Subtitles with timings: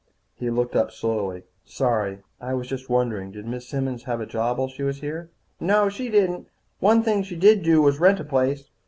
[0.33, 1.43] He looked up slowly.
[1.63, 2.23] "Sorry.
[2.39, 3.29] I was just wondering.
[3.29, 6.47] Did Miss Simmons have a job while she was here?" "No, she didn't.
[6.79, 8.71] One thing she did do was rent a place.